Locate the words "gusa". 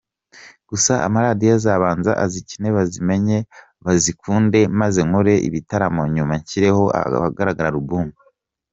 0.69-0.93